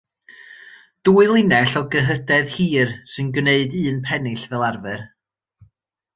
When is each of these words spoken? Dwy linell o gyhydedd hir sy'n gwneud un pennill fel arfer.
Dwy 1.09 1.25
linell 1.31 1.75
o 1.81 1.83
gyhydedd 1.95 2.49
hir 2.55 2.95
sy'n 3.13 3.29
gwneud 3.37 3.77
un 3.83 4.01
pennill 4.09 4.43
fel 4.55 4.67
arfer. 4.71 5.07